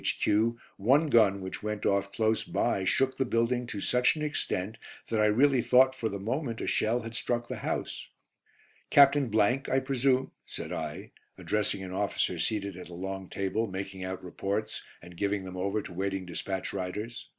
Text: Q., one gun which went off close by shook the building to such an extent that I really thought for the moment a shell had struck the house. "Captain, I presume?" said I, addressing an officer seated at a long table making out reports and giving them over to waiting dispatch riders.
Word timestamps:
Q., 0.03 0.57
one 0.77 1.09
gun 1.11 1.41
which 1.41 1.61
went 1.61 1.85
off 1.85 2.11
close 2.11 2.43
by 2.43 2.85
shook 2.85 3.19
the 3.19 3.23
building 3.23 3.67
to 3.67 3.79
such 3.79 4.15
an 4.15 4.23
extent 4.23 4.79
that 5.09 5.21
I 5.21 5.27
really 5.27 5.61
thought 5.61 5.93
for 5.93 6.09
the 6.09 6.17
moment 6.17 6.59
a 6.59 6.65
shell 6.65 7.01
had 7.01 7.13
struck 7.13 7.47
the 7.47 7.57
house. 7.57 8.07
"Captain, 8.89 9.29
I 9.39 9.61
presume?" 9.79 10.31
said 10.47 10.71
I, 10.73 11.11
addressing 11.37 11.83
an 11.83 11.93
officer 11.93 12.39
seated 12.39 12.75
at 12.77 12.89
a 12.89 12.95
long 12.95 13.29
table 13.29 13.67
making 13.67 14.03
out 14.03 14.23
reports 14.23 14.81
and 15.03 15.15
giving 15.15 15.43
them 15.43 15.55
over 15.55 15.83
to 15.83 15.93
waiting 15.93 16.25
dispatch 16.25 16.73
riders. 16.73 17.29